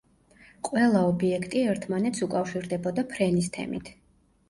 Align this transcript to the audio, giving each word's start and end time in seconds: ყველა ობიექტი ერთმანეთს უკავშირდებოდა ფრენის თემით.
ყველა 0.69 1.03
ობიექტი 1.09 1.63
ერთმანეთს 1.75 2.25
უკავშირდებოდა 2.31 3.07
ფრენის 3.15 3.55
თემით. 3.61 3.97